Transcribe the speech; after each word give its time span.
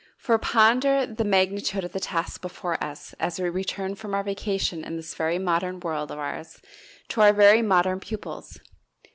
For 0.17 0.35
ponder 0.39 1.05
the 1.05 1.23
magnitude 1.23 1.83
of 1.83 1.91
the 1.91 1.99
task 1.99 2.41
before 2.41 2.83
us, 2.83 3.13
as 3.19 3.39
we 3.39 3.47
return 3.51 3.93
from 3.93 4.15
our 4.15 4.23
vacation 4.23 4.83
in 4.83 4.95
this 4.95 5.13
very 5.13 5.37
modern 5.37 5.79
world 5.79 6.09
of 6.09 6.17
ours 6.17 6.59
to 7.09 7.21
our 7.21 7.33
very 7.33 7.61
modern 7.61 7.99
pupils. 7.99 8.57